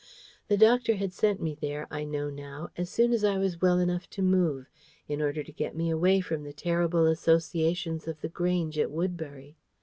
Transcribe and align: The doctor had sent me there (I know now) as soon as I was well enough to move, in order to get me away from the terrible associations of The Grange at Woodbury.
The 0.47 0.57
doctor 0.57 0.95
had 0.95 1.13
sent 1.13 1.39
me 1.43 1.53
there 1.53 1.85
(I 1.91 2.05
know 2.05 2.31
now) 2.31 2.71
as 2.75 2.89
soon 2.89 3.13
as 3.13 3.23
I 3.23 3.37
was 3.37 3.61
well 3.61 3.77
enough 3.77 4.09
to 4.09 4.23
move, 4.23 4.67
in 5.07 5.21
order 5.21 5.43
to 5.43 5.51
get 5.51 5.75
me 5.75 5.91
away 5.91 6.21
from 6.21 6.43
the 6.43 6.53
terrible 6.53 7.05
associations 7.05 8.07
of 8.07 8.19
The 8.21 8.29
Grange 8.29 8.79
at 8.79 8.89
Woodbury. 8.89 9.57